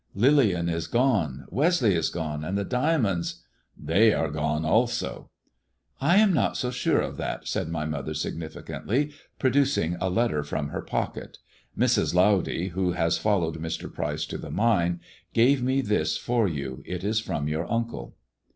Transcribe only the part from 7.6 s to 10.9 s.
my mother significantly, producing a letter from her